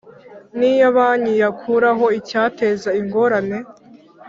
[0.57, 3.57] N Iyo Banki Yakuraho Icyateza Ingorane